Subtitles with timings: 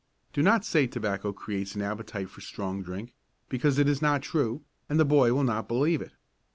[0.33, 3.13] Do not say tobacco creates an appetite for strong drink,
[3.49, 6.13] because it is not true, and the boy will not believe it.